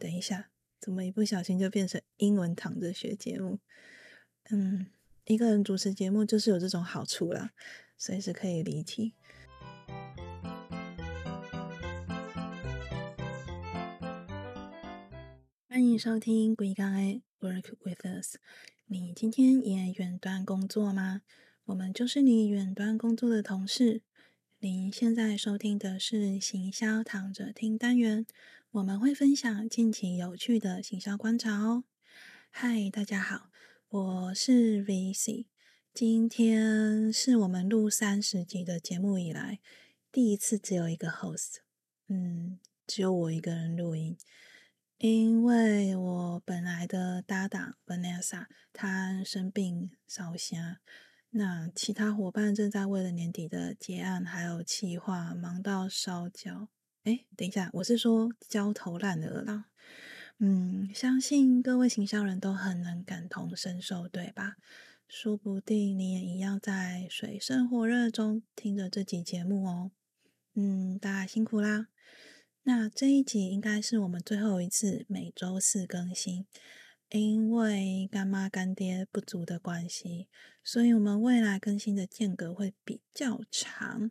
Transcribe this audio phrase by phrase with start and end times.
[0.00, 0.48] 等一下，
[0.78, 3.58] 怎么一不小心就变成英文躺着学节目？
[4.48, 4.86] 嗯，
[5.24, 7.50] 一个人主持节目就是有这种好处啦，
[7.96, 9.14] 随时可以离题。
[15.68, 18.36] 欢迎收听《鬼刚爱 Work with Us》。
[18.86, 21.22] 你今天也远端工作吗？
[21.64, 24.02] 我们就是你远端工作的同事。
[24.60, 28.26] 您现在收听的是行销躺着听单元，
[28.72, 31.84] 我们会分享近期有趣的行销观察哦。
[32.50, 33.48] 嗨，大家好，
[33.88, 35.46] 我是 VC，
[35.94, 39.60] 今天是我们录三十集的节目以来
[40.12, 41.60] 第一次只有一个 host，
[42.08, 44.18] 嗯，只有我一个人录音。
[44.98, 50.80] 因为我本来的搭档 Vanessa 她生病烧瞎，
[51.30, 56.68] 那其他伙伴正在为了年底的结案还有企划忙到烧焦。
[57.08, 59.64] 哎，等一下，我是说焦头烂额啦。
[60.40, 64.56] 嗯，相信各位行销人都很能感同身受，对吧？
[65.08, 69.90] 说不定你也一样在水深火热中听着这集节目哦。
[70.52, 71.88] 嗯，大家辛苦啦。
[72.64, 76.44] 那这一集应该是我们最后一次每周四更新，
[77.08, 80.28] 因为干妈干爹不足的关系，
[80.62, 84.10] 所以我们未来更新的间隔会比较长。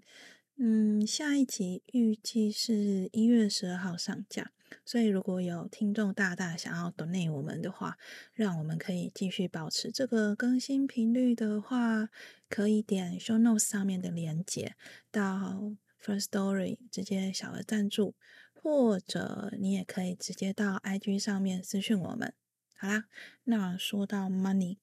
[0.59, 4.51] 嗯，下一集预计是一月十二号上架，
[4.83, 7.99] 所以如果有听众大大想要 donate 我们的话，
[8.33, 12.09] 让我们可以继续保持这个更新频率的话，
[12.49, 14.75] 可以点 show notes 上面的连接
[15.11, 18.15] 到 First Story 直接小额赞助。
[18.59, 22.33] 或者你也可以直接到 IG 上面私讯我们。
[22.75, 23.05] 好啦，
[23.45, 24.77] 那说到 money，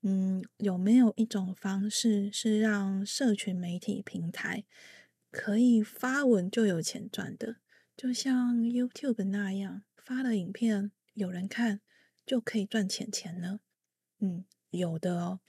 [0.00, 4.64] 嗯，有没有一种方式是让社群媒体平台
[5.36, 7.56] 可以发文就有钱赚的？
[7.94, 11.82] 就像 YouTube 那样，发了影片有人看
[12.24, 13.60] 就可以赚钱钱呢？
[14.18, 15.40] 嗯，有的哦。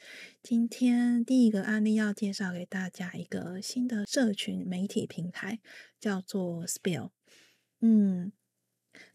[0.44, 5.62] 今天第一个案例要介绍给大家一个新的社群媒体平台，
[6.02, 7.12] 叫做 Spill。
[7.80, 8.34] 嗯，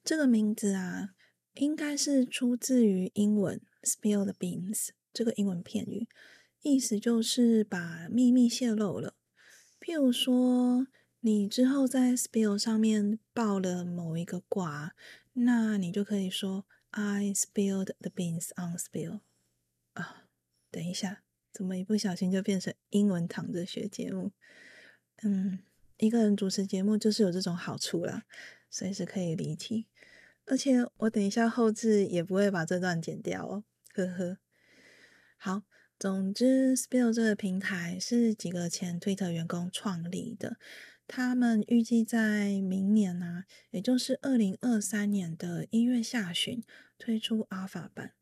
[0.03, 1.11] 这个名字啊，
[1.53, 6.09] 应该是出自于英文 “spill the beans” 这个英文片语，
[6.63, 9.17] 意思就是把秘密泄露了。
[9.83, 10.87] 譬如说，
[11.21, 14.95] 你之后在 spill 上面爆了某一个卦，
[15.33, 19.23] 那你就可以说 “I spilled the beans on spill”。
[19.95, 20.29] 啊，
[20.71, 24.31] 等一下，怎么一不小心就变成英文躺着学节目？
[25.25, 25.59] 嗯。
[25.99, 28.25] 一个人主持节目就是有这种好处啦，
[28.69, 29.87] 随时可以离题，
[30.47, 33.65] 而且我等一下后置也不会把这段剪掉哦，
[33.95, 34.39] 呵呵。
[35.37, 35.63] 好，
[36.03, 40.57] 总之，Spill 这个平台是几个前 Twitter 员工创立的，
[41.07, 46.61] 他们预计在明年呢，也就是二零二三年的一月下旬
[46.99, 48.15] 推出 Alpha 版。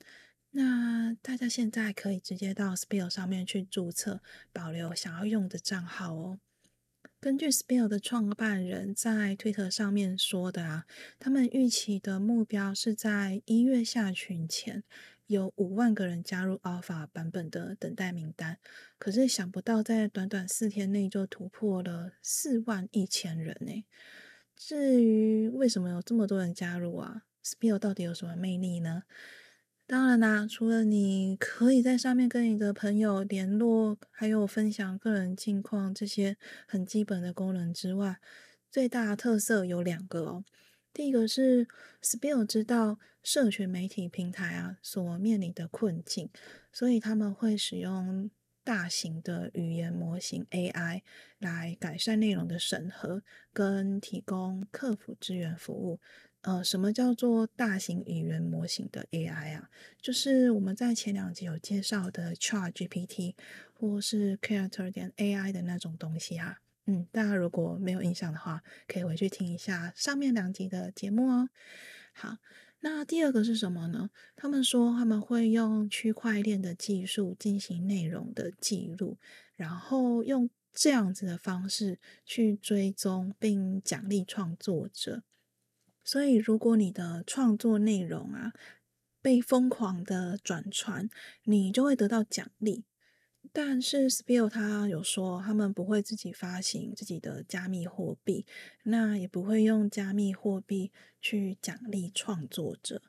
[0.51, 4.21] 那大家现在可以直接到 Spill 上面去注册，
[4.53, 6.39] 保留想要用的账号哦。
[7.19, 10.85] 根据 Spill 的创办人在推特上面说的啊，
[11.19, 14.85] 他们预期的目标是在一月下旬前
[15.31, 18.59] 有五万个人加入 Alpha 版本的等待名单。
[18.99, 23.85] 可是想不到在短短四天内就突破了四万一千人呢。
[24.57, 29.05] 至于为什么有这么多人加入啊，Spill 到底有什么魅力呢？
[29.87, 36.37] 当然啦，除了你可以在上面跟你的朋友联络，还有分享个人近况这些
[36.67, 38.21] 很基本的功能之外，
[38.71, 40.45] 最大的特色有两个哦。
[40.93, 41.69] 第一个是
[42.03, 46.31] Spill 知道社群媒体平台啊所面临的困境，
[46.73, 48.31] 所以他们会使用
[48.65, 51.03] 大型的语言模型 AI
[51.39, 56.01] 来改善内容的审核跟提供客服支援服务。
[56.43, 59.71] 呃，什么叫做大型语言模型的 AI 啊？
[60.01, 63.35] 就是我们在前两集有介绍的 ChatGPT
[63.75, 66.61] 或是 Character 点 AI 的那种东西哈。
[66.93, 71.49] 嗯，大家如果没有印象的话，可以回去听一下上面两集的节目哦。
[72.13, 72.39] 好，
[72.81, 74.11] 那第二个是什么呢？
[74.35, 79.19] 他们说他们会用区块链的技术进行内容的记录，
[79.55, 85.23] 然后用这样子的方式去追踪并奖励创作者。
[86.03, 88.53] 所以，如果你的创作内容啊
[89.23, 91.09] 被疯狂的转传，
[91.45, 92.83] 你就会得到奖励。
[93.53, 98.47] 但是，Spill 他有说，他们不会自己发行自己的加密货币，
[98.85, 103.03] 那也不会用加密货币去奖励创作者。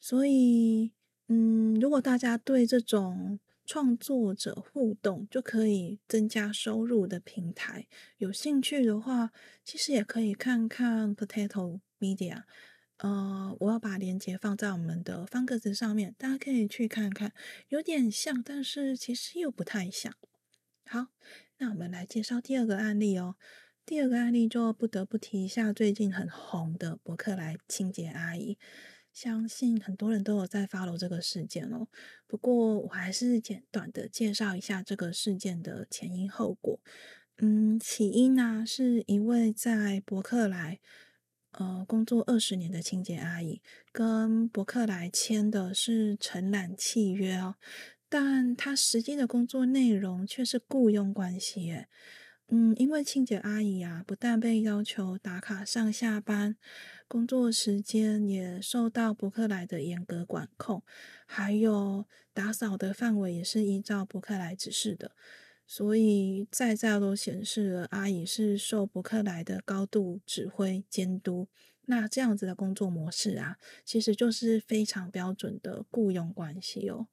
[0.00, 0.92] 所以，
[1.28, 7.86] 嗯，如果大家对这种创作者互动就可以增加收入的平台
[8.18, 9.30] 有兴趣的话，
[9.64, 11.80] 其实也可以看看 Potato。
[12.00, 12.44] Media，
[12.98, 17.32] 呃，我要把链接放在我们的方格子上面，大家可以去看看，
[17.68, 20.12] 有点像，但是其实又不太像。
[20.84, 21.06] 好，
[21.58, 23.36] 那我们来介绍第二个案例哦。
[23.86, 28.58] 第二个案例就不得不提一下最近很红的伯克莱清洁阿姨，
[29.12, 31.86] 相信很多人都有在 follow 这个事件哦。
[32.26, 36.80] 不过我还是简短的介绍一下这个事件的前因后果。
[37.38, 40.80] 嗯，起因呢是一位在伯克莱。
[41.58, 43.60] 呃，工作二十年的清洁阿姨
[43.90, 47.56] 跟伯克莱签的是承揽契约哦，
[48.08, 51.88] 但她实际的工作内容却是雇佣关系耶。
[52.46, 56.56] 嗯，因为清洁阿姨啊，不但被要求打卡上下班，
[57.08, 60.84] 工作时间也受到伯克莱的严格管控，
[61.26, 65.10] 还有打扫的范围也是依照伯克莱指示的。
[65.70, 71.46] 所以在在都显示了阿姨是受伯克莱的高度指挥监督，
[71.84, 77.08] 那这样子的工作模式啊，其实就是非常标准的雇佣关系哦。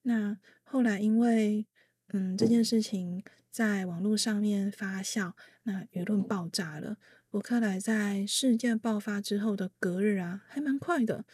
[0.00, 1.66] 那后来因为
[2.08, 6.96] 嗯这件事情在网络上面发酵，那舆论爆炸了。
[7.28, 11.26] 伯克莱在事件爆发之后的隔日啊，还蛮快的，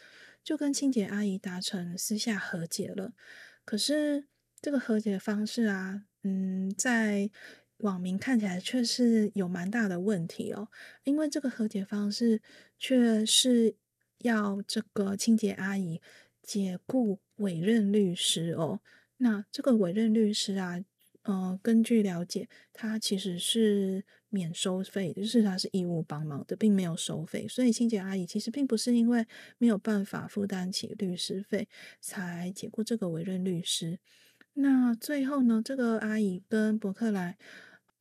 [0.43, 3.13] 就跟清洁阿姨达成私下和解了。
[3.63, 4.27] 可是
[4.61, 6.03] 这个和解方式啊。
[6.27, 7.29] 嗯，在
[7.77, 10.67] 网民看起来却是有蛮大的问题哦，
[11.05, 12.41] 因为这个和解方式
[12.77, 13.75] 却是
[14.19, 16.01] 要这个清洁阿姨
[16.41, 18.81] 解雇委任律师哦。
[19.17, 20.83] 那这个委任律师啊，
[21.21, 27.47] 呃，根据了解，他其实是免收费，就是他是义务帮忙的，并没有收费。
[27.47, 29.25] 所以清洁阿姨其实并不是因为
[29.59, 31.69] 没有办法负担起律师费
[32.01, 33.99] 才解雇这个委任律师。
[34.59, 35.61] 那最后呢？
[35.63, 37.37] 这个阿姨跟伯克莱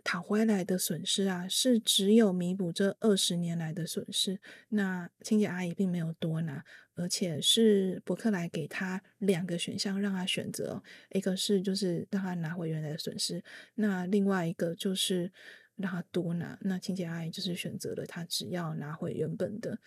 [0.02, 4.40] 讨回来的损失啊，是只有弥补这二十年来的损失。
[4.70, 6.64] 那清洁阿姨并没有多拿，
[6.94, 13.44] 而且是伯克莱给他两个选项让他选择，一个是就是让他拿回原来的损失，
[13.74, 15.30] 那另外一个就是
[15.76, 16.58] 让他多拿。
[16.62, 19.78] 那清洁阿姨就是选择了他只要拿回原本的。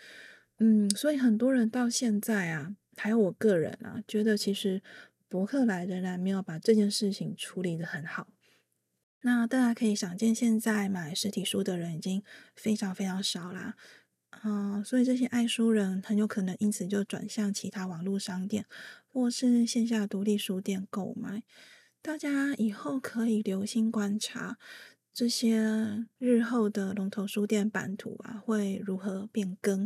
[0.60, 4.84] 嗯，所以很多人到现在啊，还有我个人啊，觉得其实。
[5.30, 8.28] 伯克莱仍然没有把这件事情处理的很好。
[9.22, 12.24] 那大家可以想见，现在买实体书的人已经
[12.56, 13.76] 非常非常少啦。
[14.44, 18.66] 嗯，所以这些爱书人很有可能因此就转向其他网络商店
[19.08, 21.44] 或是线下独立书店购买。
[22.02, 24.58] 大家以后可以留心观察
[25.14, 29.86] 这些日后的龙头书店版图啊，会如何变更。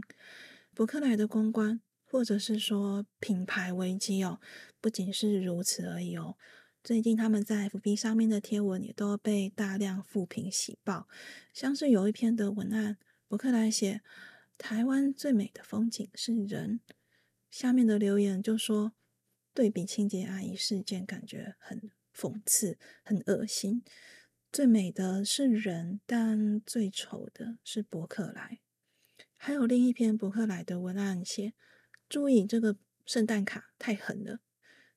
[0.75, 1.81] 伯克莱的公关。
[2.13, 4.39] 或者是说品牌危机哦，
[4.79, 6.37] 不仅是如此而已哦。
[6.83, 11.07] 最近他们在 FB 上面的贴文也都被大量负评洗爆，
[11.55, 14.01] 像是有一篇的文案，博客来写
[14.59, 16.81] 台湾最美的风景是人，
[17.49, 18.93] 下面的留言就说
[19.51, 23.83] 对比清洁阿姨事件，感觉很讽刺，很恶心。
[24.51, 28.59] 最美的是人，但最丑的是博客来。
[29.35, 31.55] 还有另一篇博客来的文案写。
[32.13, 32.75] 注意这个
[33.07, 34.39] 圣诞卡太狠了，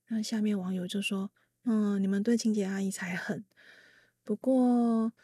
[0.08, 1.30] 那下面网友就说
[1.64, 3.42] ：“嗯，你们对清洁阿姨才狠。”
[4.22, 5.14] 不过，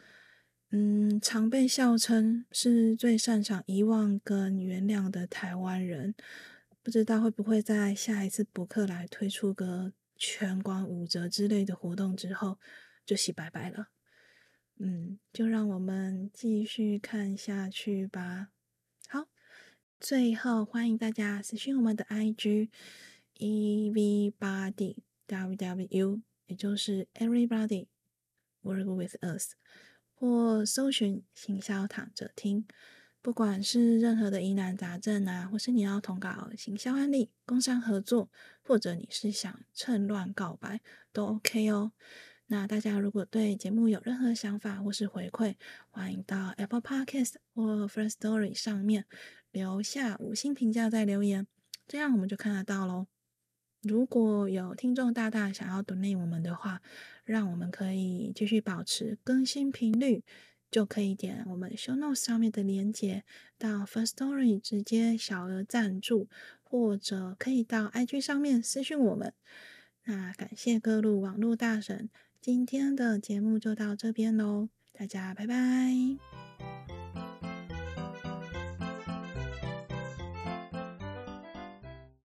[0.70, 6.14] 嗯，常被笑称是最擅长遗忘跟原谅的台湾人，
[6.82, 12.58] 不知道会不会在下一次博客来推出个全馆五折之类的活动之后
[13.04, 13.88] 就洗白白了。
[14.78, 18.51] 嗯，就让我们继续看下去吧。
[20.04, 22.70] 最后，欢迎大家私讯我们的 IG
[23.36, 24.96] everybody
[25.28, 27.86] w w u，也就是 everybody
[28.64, 29.52] work with us，
[30.12, 32.66] 或搜寻行销躺着听。
[33.20, 38.28] 不管是任何的疑难杂症啊，或是你要投稿行销案例、工商合作，
[38.60, 40.80] 或者你是想趁乱告白，
[41.12, 41.92] 都 OK 哦。
[42.48, 45.54] 那大家如果对节目有任何想法或是回馈，
[45.90, 49.06] 欢迎到 Apple Podcast 或 First Story 上面
[49.50, 51.46] 留下五星评价再留言，
[51.88, 53.06] 这样我们就看得到喽。
[53.80, 56.82] 如果有听众大大想要 donate 我们的话，
[57.24, 60.22] 让我们可以继续保持更新频率，
[60.70, 63.24] 就可以点我们 Show Notes 上面的链接
[63.56, 66.28] 到 First Story 直接小额赞助，
[66.62, 69.32] 或者可以到 IG 上面私讯我们。
[70.04, 72.10] 那感谢各路网络大神。
[72.42, 75.54] 今天的节目就到这边喽，大家拜拜。